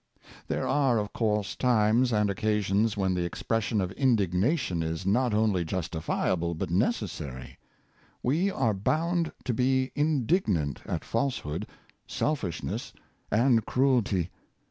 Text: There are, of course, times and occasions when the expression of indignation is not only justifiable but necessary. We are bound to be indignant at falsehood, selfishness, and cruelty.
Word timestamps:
There 0.47 0.67
are, 0.67 0.97
of 0.97 1.13
course, 1.13 1.55
times 1.55 2.11
and 2.11 2.31
occasions 2.31 2.97
when 2.97 3.13
the 3.13 3.23
expression 3.23 3.79
of 3.79 3.91
indignation 3.91 4.81
is 4.81 5.05
not 5.05 5.31
only 5.31 5.63
justifiable 5.63 6.55
but 6.55 6.71
necessary. 6.71 7.59
We 8.23 8.49
are 8.49 8.73
bound 8.73 9.31
to 9.43 9.53
be 9.53 9.91
indignant 9.93 10.81
at 10.87 11.05
falsehood, 11.05 11.67
selfishness, 12.07 12.93
and 13.29 13.63
cruelty. 13.67 14.31